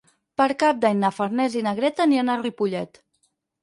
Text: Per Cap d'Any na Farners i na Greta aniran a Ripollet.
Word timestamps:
Per 0.41 0.47
Cap 0.63 0.79
d'Any 0.85 0.97
na 1.03 1.13
Farners 1.19 1.59
i 1.61 1.63
na 1.69 1.77
Greta 1.83 2.07
aniran 2.09 2.35
a 2.39 2.43
Ripollet. 2.45 3.05